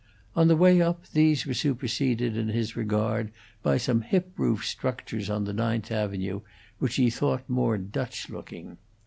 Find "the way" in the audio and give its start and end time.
0.47-0.81